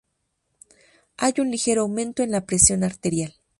Hay 1.17 1.33
un 1.37 1.51
ligero 1.51 1.83
aumento 1.83 2.23
en 2.23 2.31
la 2.31 2.47
presión 2.47 2.83
arterial. 2.83 3.35